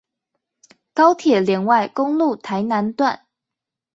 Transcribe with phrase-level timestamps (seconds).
[0.95, 3.27] 高鐵聯外公路臺南段